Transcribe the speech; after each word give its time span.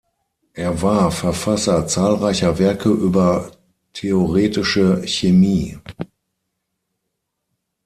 Er 0.55 0.81
war 0.81 1.11
Verfasser 1.11 1.85
zahlreicher 1.85 2.57
Werke 2.57 2.89
über 2.89 3.51
Theoretische 3.93 5.03
Chemie. 5.05 5.77